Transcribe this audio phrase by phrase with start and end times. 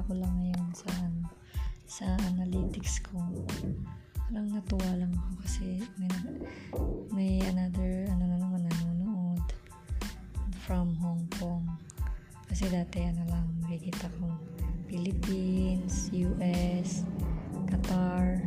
[0.00, 0.90] nakita ko lang ngayon sa
[1.84, 3.20] sa analytics ko.
[4.16, 6.12] Parang natuwa lang ako kasi may,
[7.12, 9.44] may another ano na naman nanonood
[10.64, 11.68] from Hong Kong.
[12.48, 14.32] Kasi dati ano lang nakikita ko
[14.88, 17.04] Philippines, US,
[17.68, 18.40] Qatar.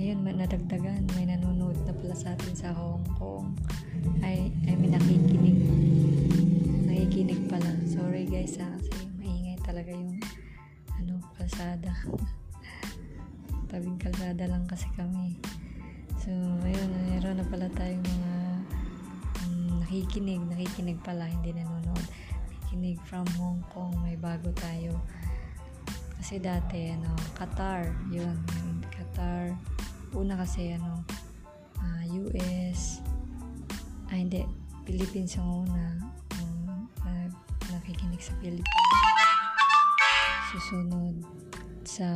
[0.00, 3.52] Ngayon may nadagdagan, may nanonood na pala sa atin sa Hong Kong.
[4.24, 5.60] Ay, ay may nakikinig.
[6.88, 7.68] Nakikinig pala.
[7.84, 10.24] Sorry guys ha, kasi maingay talaga yung
[11.44, 11.92] kalsada.
[13.68, 15.36] tabing kalsada lang kasi kami.
[16.24, 16.32] So,
[16.64, 18.32] ayun, meron na pala tayong mga
[19.44, 22.00] um, nakikinig, nakikinig pala, hindi nanonood.
[22.48, 24.96] Nakikinig from Hong Kong, may bago tayo.
[26.16, 28.40] Kasi dati, ano, Qatar, yun,
[28.88, 29.52] Qatar.
[30.16, 31.04] Una kasi, ano,
[31.76, 33.04] uh, ah, US,
[34.08, 34.48] ah, hindi,
[34.88, 36.08] Philippines yung una,
[36.40, 37.28] um, uh,
[37.68, 39.13] nakikinig sa Philippines.
[40.54, 41.18] Susunod
[41.82, 42.06] sa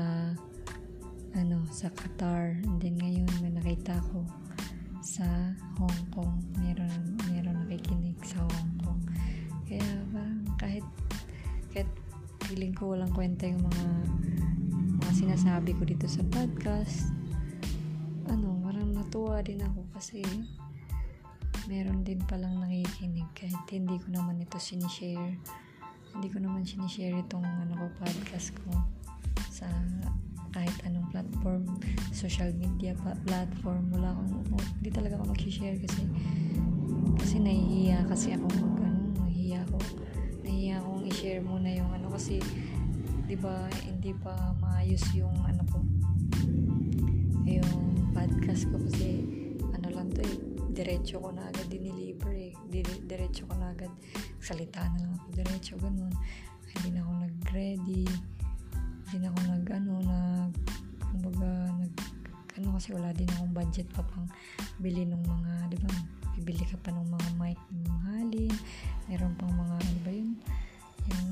[1.34, 2.54] ano, sa Qatar.
[2.62, 4.22] And then ngayon, may nakita ko
[5.02, 5.26] sa
[5.74, 6.38] Hong Kong.
[6.54, 9.02] Meron, meron nakikinig sa Hong Kong.
[9.66, 10.86] Kaya parang kahit,
[11.74, 11.90] kahit
[12.46, 13.86] feeling ko walang kwenta yung mga
[15.02, 17.10] mga sinasabi ko dito sa podcast.
[18.30, 20.22] Ano, parang natuwa din ako kasi
[21.66, 25.42] meron din palang nakikinig kahit hindi ko naman ito sinishare.
[26.18, 28.74] Hindi ko naman sinishare itong ano ko podcast ko
[29.54, 29.70] sa
[30.50, 31.62] kahit anong platform,
[32.10, 34.42] social media pa, platform, wala akong,
[34.82, 36.02] hindi talaga ako mag-share kasi
[37.22, 39.78] kasi nahihiya kasi ako mag, ano, nahihiya ako,
[40.42, 42.42] nahihiya akong i-share muna yung ano kasi,
[43.30, 45.78] di ba, hindi pa maayos yung ano ko,
[47.46, 47.78] yung
[48.10, 49.22] podcast ko kasi,
[49.70, 50.47] ano lang to eh,
[50.78, 52.54] diretso ko na agad diniliver eh,
[53.02, 53.90] diretso ko na agad,
[54.38, 56.14] salita na lang ako, diretso, ganun,
[56.78, 58.06] hindi na ako nag-ready,
[59.10, 60.52] hindi na ako nag ano nag
[61.00, 61.94] kumbaga nag
[62.60, 64.28] ano kasi wala din akong budget pa pang
[64.78, 65.90] bili ng mga di ba
[66.38, 68.54] bibili ka pa ng mga mic ng mahalin.
[69.10, 70.30] Meron pang mga ano ba yun?
[71.08, 71.30] Yung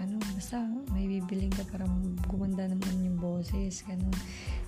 [0.00, 0.58] ano basta
[0.90, 1.84] may bibiling ka para
[2.26, 4.16] gumanda naman yung boses ganun.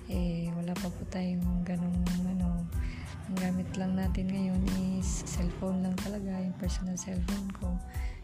[0.07, 1.99] Eh wala pa po tayong ganung
[2.29, 2.63] ano
[3.31, 4.59] ang gamit lang natin ngayon
[4.99, 7.71] is cellphone lang talaga yung personal cellphone ko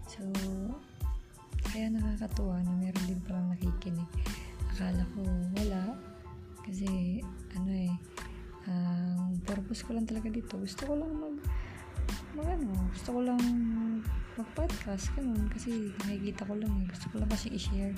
[0.03, 0.19] so
[1.77, 4.09] kaya nakakatuwa na meron din palang nakikinig.
[4.71, 5.21] Akala ko
[5.53, 5.93] wala.
[6.63, 7.21] Kasi,
[7.53, 7.93] ano eh,
[8.67, 10.59] ang um, purpose ko lang talaga dito.
[10.59, 11.37] Gusto ko lang mag,
[12.35, 13.39] mag ano, gusto ko lang
[14.35, 15.47] mag-podcast, ganun.
[15.51, 16.85] Kasi nakikita ko lang eh.
[16.87, 17.95] Gusto ko lang kasi i-share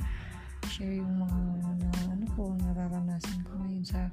[0.68, 1.40] share yung mga
[1.80, 4.12] na, ano ko, nararanasan ko ngayon sa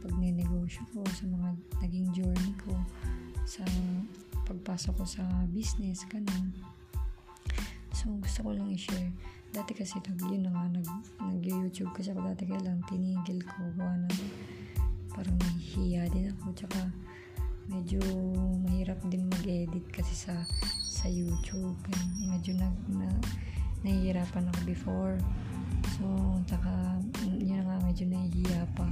[0.00, 1.48] pagnenegosyo ko, sa mga
[1.84, 2.72] naging journey ko,
[3.44, 3.64] sa
[4.48, 5.22] pagpasok ko sa
[5.52, 6.50] business, ganun.
[7.94, 9.12] So, gusto ko lang i-share.
[9.50, 10.88] Dati kasi, nag, yun na nga, nag,
[11.20, 13.60] nag-YouTube kasi ako dati kaya lang tinigil ko.
[13.76, 14.08] Gawa na
[15.12, 16.54] parang nahihiya din ako.
[16.54, 16.80] Tsaka,
[17.68, 18.00] medyo
[18.66, 20.34] mahirap din mag-edit kasi sa
[20.90, 21.78] sa YouTube.
[22.24, 23.08] Medyo na, na
[23.82, 25.16] nahihirapan ako before.
[25.98, 26.04] So,
[26.46, 28.86] tsaka, yun nga, medyo nahihiya pa.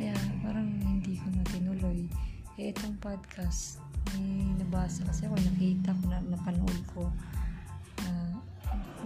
[0.00, 2.08] Kaya, parang hindi ko na tinuloy.
[2.56, 3.84] Eh, itong podcast,
[4.16, 7.12] may nabasa kasi ako, nakita ko na, napanood ko.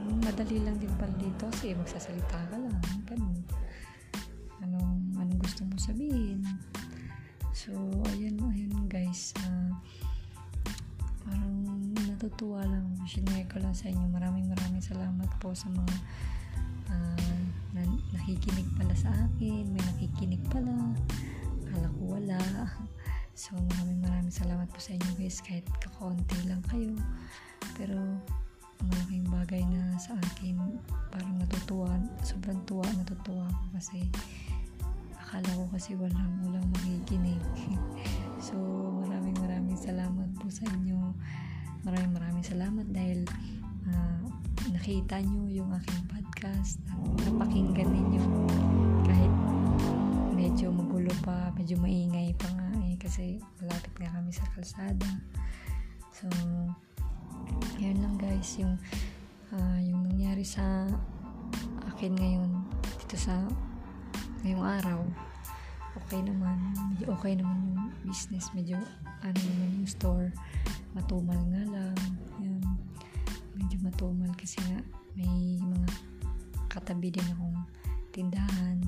[0.05, 2.77] Madali lang din pala dito kasi magsasalita ka lang
[3.09, 3.41] ganun.
[4.61, 6.45] Anong, anong gusto mo sabihin?
[7.57, 7.73] So
[8.13, 9.73] ayun ayun guys uh,
[11.25, 11.57] parang
[12.05, 12.85] natutuwa lang.
[13.09, 14.05] Sinare ko lang sa inyo.
[14.13, 15.95] Maraming maraming salamat po sa mga
[16.93, 17.34] uh,
[18.13, 20.93] nakikinig pala sa akin may nakikinig pala.
[21.69, 22.41] Kala ko wala.
[23.35, 25.43] So maraming maraming salamat po sa inyo guys.
[25.43, 26.95] Kahit kakaunti lang kayo.
[27.75, 27.99] Pero
[28.79, 30.55] malaking bagay na sa akin
[31.11, 33.99] parang natutuwa sobrang tuwa natutuwa ako kasi
[35.15, 37.43] akala ko kasi walang walang makikinig.
[38.45, 38.55] So
[39.03, 41.17] maraming maraming salamat po sa inyo.
[41.83, 43.25] Maraming maraming salamat dahil
[44.85, 46.77] nakita nyo yung aking podcast
[47.25, 48.21] napakinggan ninyo.
[49.09, 49.33] Kahit
[50.37, 55.09] medyo magulo pa medyo maingay pa nga eh kasi malapit nga kami sa kalsada.
[56.13, 56.29] So
[57.81, 58.77] yan lang guys yung
[59.57, 60.85] uh, yung nangyari sa
[61.89, 62.53] akin ngayon
[63.01, 63.41] dito sa
[64.45, 65.01] ngayong araw.
[66.05, 66.61] Okay naman
[66.93, 68.77] medyo okay naman yung business medyo
[69.25, 70.29] ano naman yung store.
[70.93, 71.97] Matumal nga lang
[72.37, 72.54] yan
[73.95, 74.83] medyo matumal kasi nga
[75.15, 75.87] may mga
[76.67, 77.63] katabi din akong
[78.11, 78.83] tindahan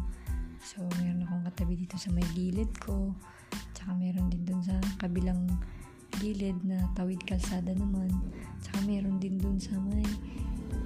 [0.59, 3.15] so meron akong katabi dito sa may gilid ko
[3.71, 5.47] tsaka meron din dun sa kabilang
[6.19, 8.09] gilid na tawid kalsada naman.
[8.65, 10.07] Tsaka meron din dun sa may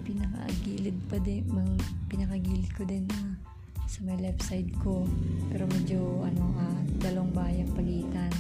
[0.05, 1.79] pinakagilid pa din, mang,
[2.11, 3.39] pinakagilid ko din na
[3.87, 5.07] sa may left side ko.
[5.55, 8.33] Pero medyo, ano, uh, dalawang bahay ang pagitan.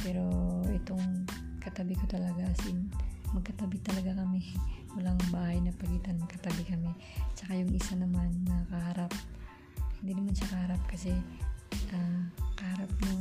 [0.00, 0.22] Pero
[0.70, 1.26] itong
[1.58, 2.85] katabi ko talaga, sin
[3.36, 4.40] magkatabi talaga kami.
[4.96, 6.88] Walang bahay na pagitan, magkatabi kami.
[7.36, 9.12] Tsaka yung isa naman na kaharap,
[10.00, 11.12] hindi naman siya kaharap kasi
[11.92, 12.20] uh,
[12.56, 13.20] kaharap ng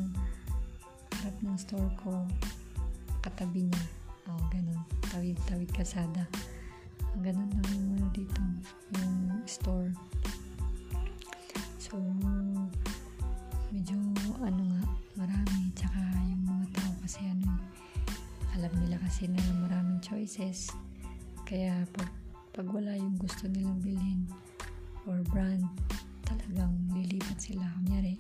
[1.11, 2.23] kaharap ng store ko,
[3.19, 3.83] katabi niya.
[4.31, 4.79] Oh, ganun.
[5.11, 6.23] Tawid-tawid kasada.
[7.19, 8.41] Ganun lang yung ano dito,
[8.97, 9.91] yung store.
[11.77, 11.99] So,
[13.69, 13.95] medyo
[14.41, 14.83] ano nga,
[15.19, 15.69] marami.
[15.77, 17.55] Tsaka yung mga tao kasi ano,
[18.55, 19.39] alam nila kasi na
[20.25, 20.73] choices.
[21.45, 22.09] Kaya pag,
[22.49, 24.25] pag wala yung gusto nilang bilhin
[25.05, 25.61] or brand,
[26.25, 27.61] talagang lilipat sila.
[27.77, 28.17] Kunyari,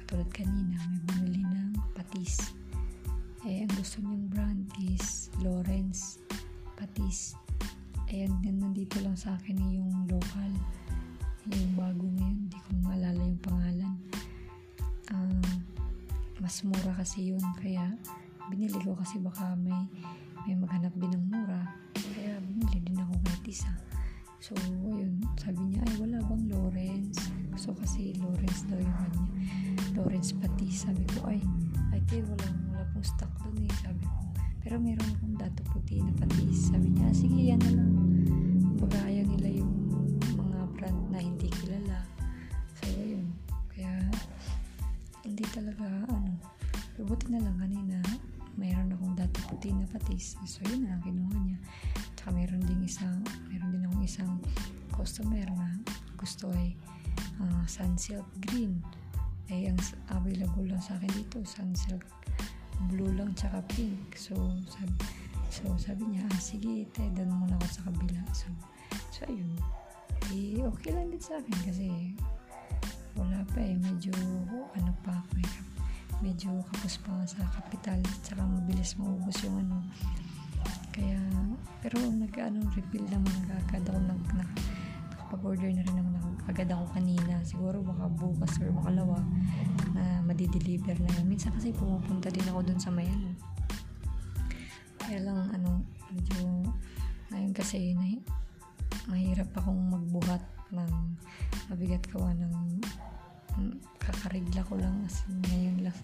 [0.00, 2.56] katulad kanina, may bumili ng patis.
[3.44, 6.24] Eh, ang gusto niyang brand is Lawrence
[6.72, 7.36] Patis.
[8.08, 10.52] Ayan, nandito lang sa akin yung local.
[11.52, 13.94] Yung bago ngayon, hindi ko maalala yung pangalan.
[15.12, 15.44] Um,
[16.40, 17.92] mas mura kasi yun, kaya
[18.48, 19.84] binili ko kasi baka may
[20.46, 21.26] may maghanap din ng
[23.52, 23.68] isa.
[24.42, 27.20] So, ayun, sabi niya, ay wala bang Lawrence?
[27.54, 29.28] So, kasi Lawrence daw yung kanya.
[29.94, 30.88] Lawrence Patis.
[30.88, 31.38] Sabi ko, ay,
[31.94, 33.72] ay, te, wala, wala pong stock doon eh.
[33.84, 34.18] Sabi ko,
[34.64, 36.74] pero meron akong dato puti na patis.
[36.74, 37.92] Sabi niya, sige, yan na lang.
[38.82, 39.74] Baga, nila yung
[40.34, 42.02] mga brand na hindi kilala.
[42.82, 43.30] So, yun.
[43.70, 43.94] Kaya,
[45.22, 46.34] hindi talaga, ano,
[46.98, 48.02] buti na lang kanina,
[48.58, 50.34] mayroon akong dato puti na patis.
[50.50, 51.58] So, yun na, kinuha niya.
[52.22, 53.18] Tsaka meron din isang,
[53.50, 54.32] meron din akong isang
[54.94, 55.74] customer na
[56.14, 56.78] gusto ay
[57.42, 58.78] uh, sunsilk green.
[59.50, 59.82] Ay, ang
[60.14, 61.98] available lang sa akin dito, sunsilk
[62.86, 64.14] blue lang tsaka pink.
[64.14, 64.38] So,
[64.70, 64.94] sabi,
[65.50, 68.22] so, sabi niya, ah, sige, te, doon muna ako sa kabila.
[68.30, 68.46] So,
[69.10, 69.58] so ayun.
[70.30, 71.90] Eh, okay lang din sa akin kasi
[73.18, 73.74] wala pa eh.
[73.82, 74.14] Medyo,
[74.78, 75.52] ano pa ako eh.
[76.22, 77.98] Medyo kapos pa sa kapital.
[78.22, 79.82] Tsaka mabilis maubos yung ano.
[80.92, 81.20] Kaya,
[81.80, 84.50] pero nag-ano, refill naman agad ako nag, nag
[85.32, 86.12] nakapag-order na rin naman
[86.44, 87.40] agad ako kanina.
[87.40, 89.16] Siguro baka bukas or makalawa
[89.96, 91.24] na madi-deliver na yun.
[91.24, 93.32] Minsan kasi pumupunta din ako dun sa may ano.
[95.00, 95.80] Kaya lang ano,
[96.12, 96.68] medyo
[97.32, 98.20] ngayon kasi na,
[99.08, 100.92] mahirap akong magbuhat ng
[101.72, 102.84] mabigat kawa ng
[103.96, 105.98] kakarigla ko lang as ngayon lang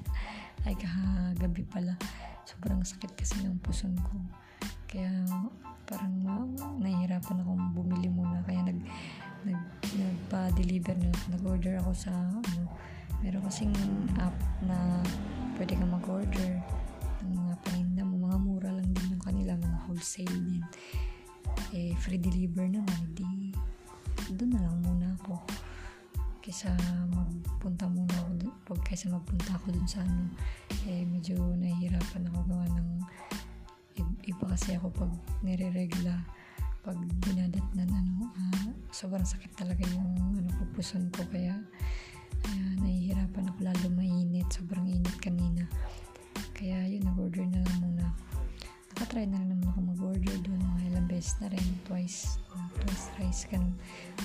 [0.64, 1.96] ay kahagabi pala
[2.44, 4.20] sobrang sakit kasi ng puson ko
[4.88, 5.12] kaya
[5.84, 6.40] parang ma,
[6.80, 8.40] nahihirapan akong bumili muna.
[8.48, 8.80] Kaya nag
[9.44, 9.60] nag
[9.94, 12.68] nagpa-deliver na nag-order ako sa ano
[13.22, 13.74] meron kasing
[14.18, 15.04] app na
[15.60, 16.60] pwede kang mag-order.
[17.24, 20.64] Ng mga paninda mo mga mura lang din yung kanila mga wholesale din.
[21.76, 23.52] Eh free deliver naman hindi
[24.32, 25.40] doon na lang muna ako.
[26.40, 26.72] Kaysa
[27.12, 30.32] magpunta muna ako dun, pag kaysa magpunta ako dun sa ano
[30.88, 32.88] eh medyo nahihirapan ako gawa ng
[34.28, 36.20] iba kasi ako pag nire-regla
[36.84, 41.24] pag binadat na ano uh, sobrang sakit talaga yung ano pupuson ko.
[41.28, 41.56] Kaya
[42.44, 44.48] kaya nahihirapan ako lalo mainit.
[44.52, 45.64] Sobrang init kanina.
[46.54, 48.06] Kaya yun nag-order na lang muna
[48.94, 50.60] nakatry na rin naman ako mag-order doon.
[50.60, 51.66] Mga ilang beses na rin.
[51.88, 53.74] Twice uh, twice thrice ganun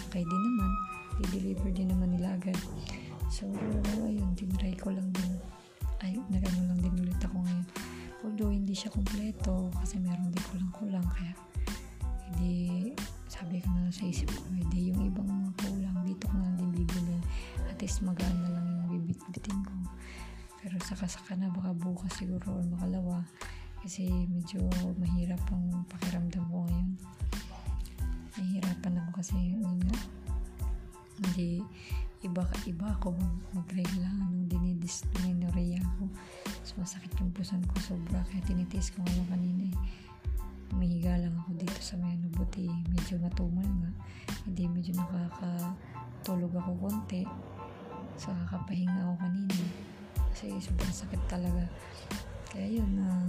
[0.08, 0.72] okay din naman.
[1.24, 2.60] I-deliver din naman nila agad.
[3.28, 3.50] So
[4.04, 5.32] ayun tinry ko lang din.
[6.04, 7.93] Ay nagano lang din ulit ako ngayon
[8.24, 11.36] although hindi siya kompleto kasi meron din kulang-kulang kaya
[12.34, 12.92] hindi
[13.28, 16.72] sabi ko na sa isip ko hindi yung ibang mga kulang dito ko na din
[16.72, 17.18] bibili.
[17.70, 19.76] At least magaan na lang yung bibit-bitin ko.
[20.64, 23.20] Pero saka-saka na baka bukas siguro or makalawa.
[23.84, 24.64] Kasi medyo
[24.96, 26.90] mahirap ang pakiramdam ko ngayon.
[28.40, 29.98] Nahihirapan ako kasi yun nga
[31.14, 31.62] hindi
[32.24, 33.12] iba iba ako
[33.52, 36.08] magregla ano dinidis dininorya ako.
[36.64, 39.76] So masakit yung pusan ko sobra kaya tinitiis ko nga lang kanina eh.
[40.74, 43.92] Umihiga lang ako dito sa may ano buti medyo matumal nga.
[44.48, 47.28] Hindi medyo nakakatulog ako konti.
[48.16, 49.60] So kakapahinga ako kanina.
[50.32, 51.68] Kasi sobrang sakit talaga.
[52.48, 53.28] Kaya yun uh,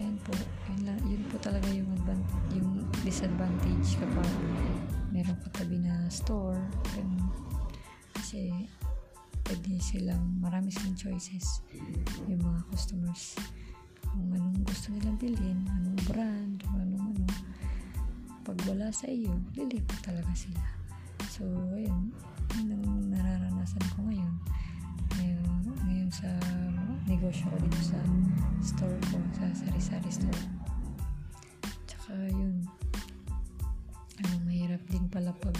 [0.00, 0.32] ayun po.
[0.72, 4.26] Yun, lang, yun po talaga yung advan- yung disadvantage kapag
[5.14, 6.58] meron katabi na store
[6.90, 7.43] ganun
[8.24, 8.48] kasi
[9.44, 11.60] pwede silang marami silang choices.
[12.24, 13.36] Yung mga customers.
[14.00, 17.28] Kung anong gusto nilang bilhin anong brand o anong ano.
[18.40, 20.64] Pag wala sa iyo lilipat talaga sila.
[21.28, 21.44] So
[21.76, 22.16] ayun.
[22.56, 24.34] Yun ang nararanasan ko ngayon.
[25.20, 25.44] Ngayon,
[25.84, 26.32] ngayon sa
[27.04, 28.00] negosyo ko dito sa
[28.64, 30.44] store ko sa sari-sari store.
[31.84, 32.64] Tsaka yun.
[34.94, 35.58] Din pala pag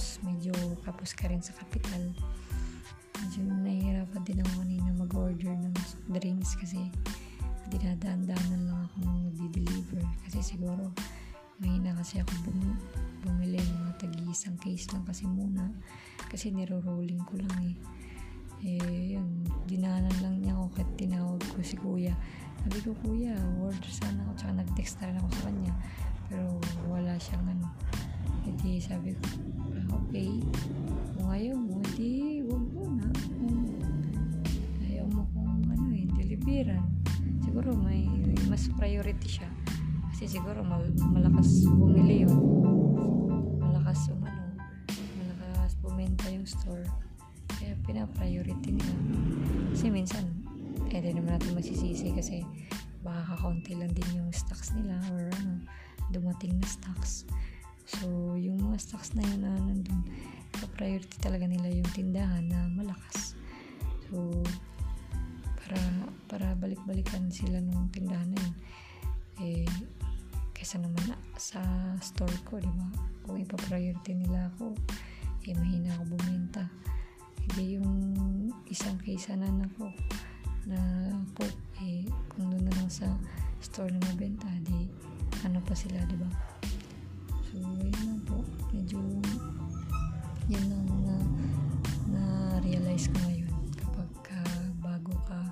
[0.00, 2.00] tapos medyo kapos ka rin sa kapital.
[3.20, 5.76] Medyo nahihirapan din ako kanina mag-order ng
[6.08, 6.88] drinks kasi
[7.68, 10.00] dinadaan-daanan lang ako nung nagdi-deliver.
[10.24, 10.88] Kasi siguro
[11.60, 12.80] mahina kasi ako bum-
[13.28, 15.68] bumili ng mga tag-isang case lang kasi muna.
[16.32, 17.76] Kasi niro-rolling ko lang eh.
[18.64, 22.16] Eh yun dinanan lang niya ako kahit tinawag ko si kuya.
[22.64, 24.32] Sabi ko kuya order sana ako.
[24.40, 25.74] Tsaka nag-text na rin ako sa kanya.
[26.32, 26.56] Pero
[26.88, 27.68] wala siyang ano
[28.50, 29.24] hindi sabi ko
[29.78, 30.42] ah, okay.
[31.14, 33.06] Kung ayaw mo hindi huwag mo na.
[33.38, 33.58] Kung
[34.82, 36.82] ayaw mo kung ano eh deliveran.
[37.46, 38.10] Siguro may
[38.50, 39.50] mas priority siya.
[40.10, 42.34] Kasi siguro mal- malakas bumili yun.
[43.62, 44.58] Malakas yung ano
[45.38, 46.84] malakas bumenta yung store.
[47.54, 48.94] Kaya pina-priority nila.
[49.70, 50.26] Kasi minsan
[50.90, 52.42] eh di naman natin masisisi kasi
[53.06, 55.62] baka kakaunti lang din yung stocks nila or ano
[56.10, 57.24] dumating na stocks
[57.86, 60.02] so yung mga stocks na yun na nandun
[60.80, 63.36] priority talaga nila yung tindahan na malakas.
[64.08, 64.40] So
[65.60, 65.76] para
[66.24, 68.54] para balik-balikan sila nung tindahan na yun
[69.40, 69.68] eh
[70.56, 71.60] kaysa naman na, sa
[72.00, 72.88] store ko di ba?
[73.28, 74.72] Kung ipa-priority nila ako
[75.44, 76.64] eh mahina ako bumenta.
[77.44, 77.92] Hindi yung
[78.72, 79.92] isang kaysanan ako
[80.64, 80.80] na
[81.36, 81.44] po
[81.84, 83.04] eh kung doon na lang sa
[83.60, 84.88] store na mabenta di
[85.44, 86.28] ano pa sila di ba
[87.50, 89.02] so yun lang po medyo
[90.46, 91.16] yun lang na
[92.14, 92.22] na
[92.62, 94.42] realize ko ngayon kapag ka
[94.78, 95.42] bago ka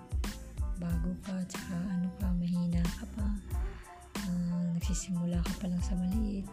[0.78, 3.26] bago ka tsaka ano ka mahina ka pa
[4.22, 6.46] ah, nagsisimula ka pa lang sa maliit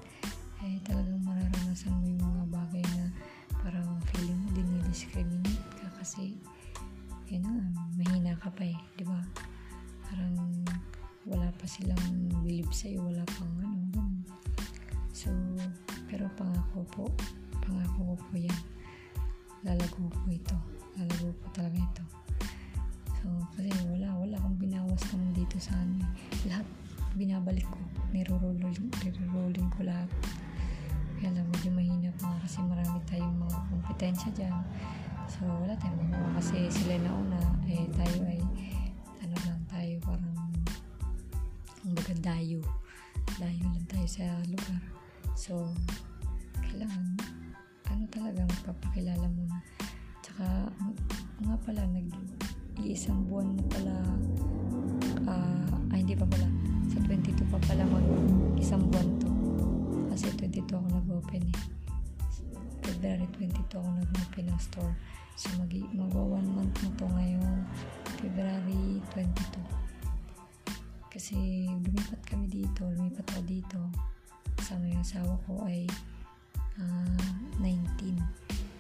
[0.66, 3.14] eh talagang mararanasan mo yung mga bagay na
[3.62, 6.42] parang feeling mo dinidiscriminate ka kasi
[7.30, 7.54] yun na
[7.98, 9.18] mahina ka pa eh, di ba?
[10.06, 10.38] Parang
[11.26, 13.85] wala pa silang believe sa'yo, wala pang ano.
[15.16, 15.32] So,
[16.12, 17.04] pero pangako po,
[17.64, 18.60] pangako ko po yan.
[19.64, 20.60] Lalago po ito.
[21.00, 22.04] Lalago po talaga ito.
[23.24, 26.04] So, kasi wala, wala akong binawas naman dito sa ano.
[26.52, 26.68] Lahat
[27.16, 27.80] binabalik ko.
[28.12, 30.12] Niro-rolling, niro-rolling ko lahat.
[31.16, 34.56] Kaya lang medyo mahina pa nga kasi marami tayong mga kompetensya dyan.
[35.32, 37.40] So, wala tayong magawa kasi sila na una,
[37.72, 38.44] eh, tayo ay,
[39.24, 40.36] ano lang tayo, parang,
[41.88, 42.60] ang baga dayo.
[43.40, 44.95] Dayo lang tayo sa lugar.
[45.36, 45.68] So,
[46.64, 47.20] kailangan,
[47.92, 49.60] ano talaga, magpapakilala muna.
[50.24, 50.96] Tsaka, ang-
[51.44, 52.08] nga pala, nag,
[52.80, 53.96] iisang buwan na pala,
[55.28, 56.48] ah, ay, hindi pa pala,
[56.88, 58.08] sa 22 pa pala mag,
[58.56, 59.28] isang buwan to.
[60.16, 61.60] Kasi 22 ako nag-open eh.
[62.88, 64.96] February 22 ako nag-open ng store.
[65.36, 67.68] So, mag magwa one month na to ngayong
[68.24, 69.60] February 22.
[71.12, 74.15] Kasi lumipat kami dito, lumipat ako dito.
[74.66, 75.86] Kasama yung asawa ko ay
[76.82, 77.22] ah,
[77.62, 78.18] 19.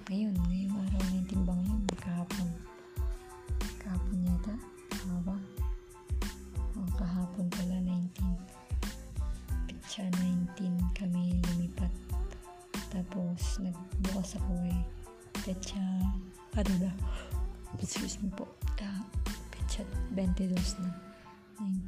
[0.09, 1.81] Ngayon, ngayong araw 19 ba ngayon?
[2.01, 2.49] Kahapon.
[3.77, 4.57] Kahapon yata?
[4.89, 5.37] Tama ba?
[6.73, 8.01] Oh, kahapon pala 19.
[9.69, 10.09] Pitsa
[10.57, 11.93] 19 kami lumipat.
[12.89, 14.81] Tapos, nagbukas ako eh.
[15.45, 15.85] Petsa,
[16.57, 16.97] ano na?
[17.77, 18.49] Excuse me po.
[18.81, 19.05] Ah,
[19.53, 19.85] petsa
[20.17, 20.49] 22
[20.81, 20.89] na.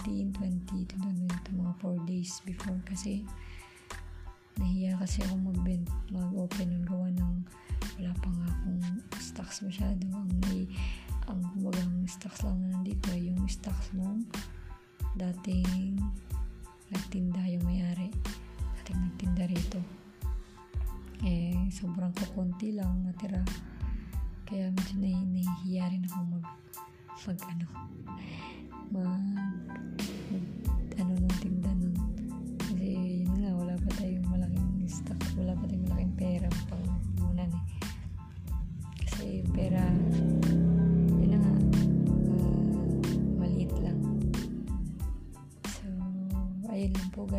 [0.05, 3.25] 19, 20, 21, mga 4 days before kasi
[5.07, 5.63] kasi ako mag
[6.11, 7.33] mag-open ng gawa ng
[7.95, 8.83] wala pa nga akong
[9.23, 10.03] stocks masyado.
[10.11, 10.67] Ang may,
[11.31, 14.27] ang kumbagang stocks lang na nandito ay yung stocks nung
[15.15, 15.95] dating
[16.91, 18.11] nagtinda yung may-ari.
[18.83, 19.79] Dating nagtinda rito
[21.25, 23.41] eh sobrang kakunti lang natira
[24.45, 26.45] kaya medyo nahi, nahihiya rin ako mag
[27.25, 27.67] mag ano
[28.93, 29.23] mag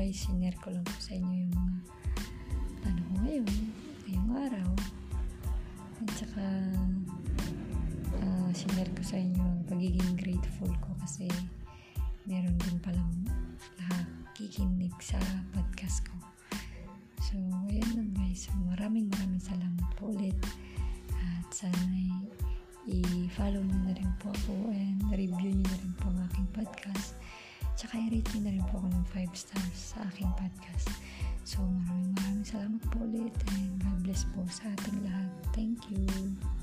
[0.09, 1.75] guys sinare ko lang sa inyo yung mga
[2.89, 3.45] ano ko ngayon,
[4.09, 4.71] ngayong araw.
[6.01, 6.45] At saka,
[8.17, 11.29] uh, sinare ko sa inyo ang pagiging grateful ko kasi
[12.25, 13.13] meron din palang
[13.77, 15.21] nakikinig sa
[15.53, 16.17] podcast ko.
[17.21, 17.37] So,
[17.69, 18.49] ayan lang guys.
[18.65, 20.41] Maraming maraming salamat po ulit.
[21.21, 22.25] At sana
[22.89, 27.18] i-follow nyo na rin po ako and review nyo na rin po ang aking podcast.
[27.79, 30.91] Tsaka i-rate nyo na rin po ako ng 5 stars sa aking podcast.
[31.47, 35.31] So, maraming maraming salamat po ulit and God bless po sa ating lahat.
[35.55, 36.58] Thank you.